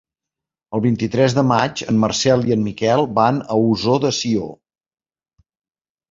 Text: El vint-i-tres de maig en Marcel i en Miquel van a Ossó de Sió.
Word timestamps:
El 0.75 0.81
vint-i-tres 0.83 1.33
de 1.39 1.41
maig 1.49 1.83
en 1.91 1.99
Marcel 2.03 2.45
i 2.51 2.55
en 2.55 2.63
Miquel 2.67 3.05
van 3.19 3.41
a 3.41 3.59
Ossó 3.73 3.99
de 4.07 4.11
Sió. 4.21 4.47